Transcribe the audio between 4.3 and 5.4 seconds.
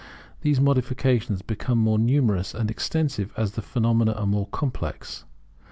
complex.